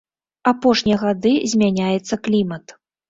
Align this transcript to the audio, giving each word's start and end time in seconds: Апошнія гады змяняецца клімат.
Апошнія 0.51 0.97
гады 1.03 1.33
змяняецца 1.51 2.21
клімат. 2.29 2.65